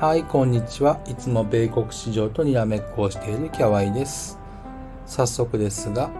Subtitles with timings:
[0.00, 0.98] はい、こんにちは。
[1.06, 4.38] いつも米国市場とにらめっこをしているキャワイです。
[5.04, 6.10] 早速ですが、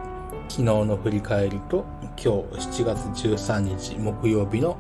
[0.51, 4.77] 昨日の振り返りと今日7月13日木曜日の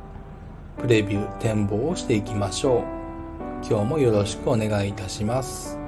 [0.76, 3.66] プレビュー展望をしていきましょう。
[3.66, 5.79] 今日もよろしくお願いいたします。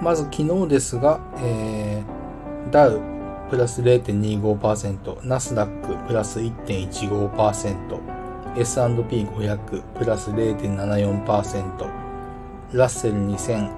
[0.00, 2.98] まず昨日ですが、えー、ダウ
[3.50, 8.17] プラス0.25%、ナスダックプラス1.15%、
[8.58, 11.90] S&P500 プラス0.74%
[12.72, 13.70] ラッセル2000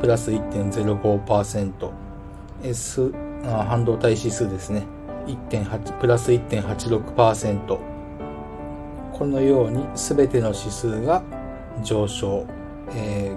[0.00, 1.92] プラス1.05%
[2.62, 3.12] S
[3.44, 4.86] あ半導体指数ですね。
[5.26, 7.78] 1.8プラス1.86%
[9.12, 11.22] このように全ての指数が
[11.82, 12.46] 上昇、
[12.94, 13.34] え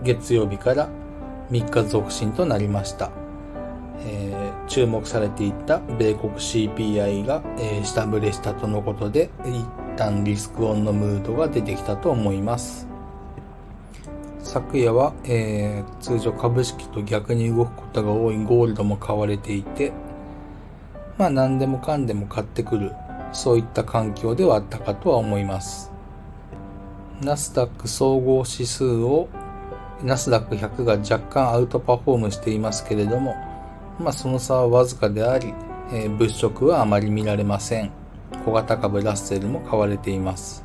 [0.00, 0.88] ー、月曜日から
[1.50, 3.10] 3日続伸となりました、
[4.00, 9.30] えー、注目されていた米国 CPI が、えー、下振れしたとのことで
[9.98, 12.86] 旦リスクオンのムードが出てきたと思います。
[14.38, 19.92] 昨夜は、えー、通常株式と逆に動くことが多いゴールドも買われていて、
[21.18, 22.92] まあ何でもかんでも買ってくる、
[23.32, 25.90] そういった環境ではあったかとは思います。
[27.20, 29.28] ナスダック総合指数を
[30.04, 33.34] ナスダック100が若干アウトパフォームしていますけれども、
[33.98, 35.52] まあその差はわずかであり、
[35.92, 37.97] えー、物色はあまり見られません。
[38.48, 40.64] 小型株ラッセルも買われています。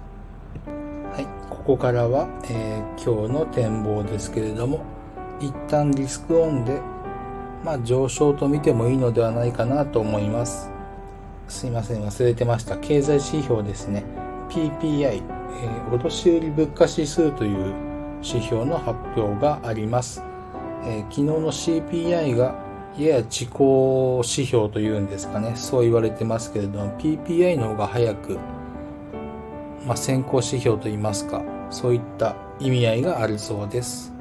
[1.12, 4.86] はい、ここからは、えー、今日の展望ですけれども、
[5.42, 6.80] 一旦リスクオンで、
[7.62, 10.72] まあ、上昇と見てもいいのではないかなと思います。
[11.50, 12.78] すいません、忘れてました。
[12.78, 14.06] 経済指標ですね。
[14.48, 17.74] PPI、えー、卸売物価指数という
[18.24, 20.24] 指標の発表があります。
[20.86, 22.56] えー、昨日の CPI が
[22.98, 28.38] やや地高指標というんですかね、そう言われてますけれども、PPI の方が早く、
[29.86, 34.14] まあ、先行指標といいますか、そういった意味合いがあるそうです。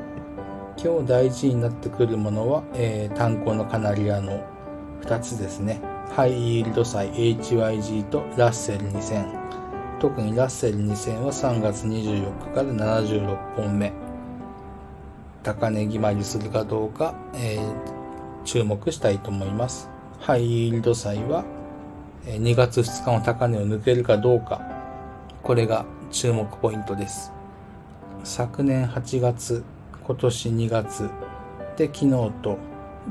[0.82, 4.42] 今日大事になってくるものは、えー、炭鉱のカナリアの
[5.02, 5.80] 2つですね。
[6.16, 9.98] ハイイールド債 HYG とラッセル2000。
[10.00, 13.92] 特にラッセル2000は3月24日から76本目。
[15.42, 18.01] 高値決まりするかどうか、えー
[18.44, 19.88] 注目したいと思います。
[20.20, 21.44] ハイイールド債は
[22.26, 24.60] 2月2日の高値を抜けるかどうか、
[25.42, 27.32] これが注目ポイントです。
[28.24, 29.64] 昨年8月、
[30.06, 31.10] 今年2月
[31.76, 32.58] で昨日と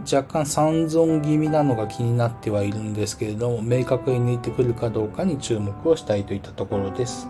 [0.09, 7.27] 若干三尊気味なのが気になってはいるんですけれども、明確に抜いてくるかどうかに注目をしたいといったところです。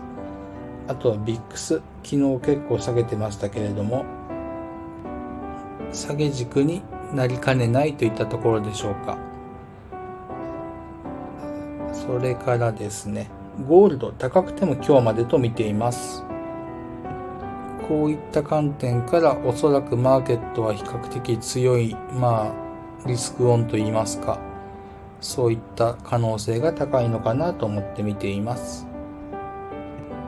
[0.86, 4.04] あとはビックス、昨日結構下げてましたけれども、
[5.92, 6.82] 下げ軸に
[7.14, 9.18] なりかねないといったところでしょうか。
[11.92, 13.30] それからですね、
[13.66, 16.24] ゴールド高くても今日までと見ています。
[17.86, 22.52] こういった観点からおそらくマーケットは比較的強い、ま
[23.04, 24.38] あ、リスクオンと言いますか、
[25.20, 28.86] そういった可能性が高いのかなと思って見ています。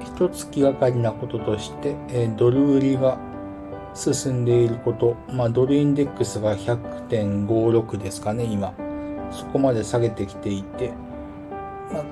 [0.04, 3.18] 一つ気がかりなこととして、えドル売りが
[3.94, 8.74] 進んでいること、まあ、ドルインデックスが100.56ですかね、今。
[9.30, 10.92] そこまで下げてきていて、
[11.92, 12.04] まあ、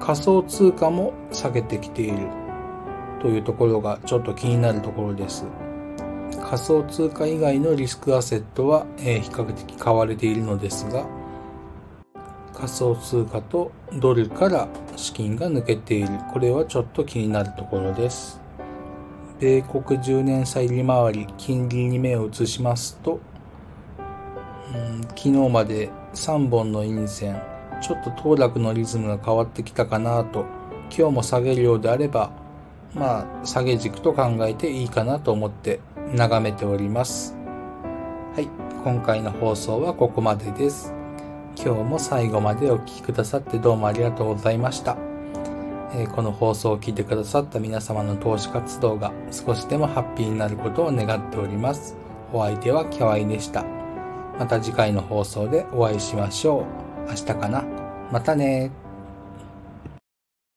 [0.00, 2.28] 仮想通貨も下げてきている
[3.20, 5.44] というところがちょっと気になるところです。
[6.42, 11.06] 仮想通貨以外のリスクアセットは、えー、比較的買われているのですが、
[12.54, 16.08] 仮想通貨とドルから資金が抜けている。
[16.32, 18.39] これはちょっと気になるところです。
[19.40, 23.20] 米国10年債利回り金利に目を移しますと、
[24.74, 27.40] うん、昨日まで3本の陰線
[27.80, 30.44] ちょっと騰落のリズムが変わってきたかなと
[30.94, 32.32] 今日も下げるようであれば
[32.94, 35.80] まあ下げ軸と考えていいかなと思って
[36.12, 37.34] 眺めております
[38.34, 38.48] はい
[38.84, 40.92] 今回の放送はここまでです
[41.56, 45.09] 今日も最後までお聴きくださってどうもありがとうございました。
[45.92, 51.96] えこの放送を聞いてくださった皆様の投資活動が少しでもハッピーになることを願っております。
[52.32, 53.64] お相手はキャワイでした。
[54.38, 56.60] また次回の放送でお会いしましょ
[57.06, 57.10] う。
[57.10, 57.64] 明日かな。
[58.12, 58.70] またね